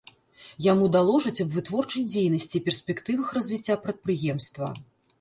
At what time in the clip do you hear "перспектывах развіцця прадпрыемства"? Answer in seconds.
2.71-4.77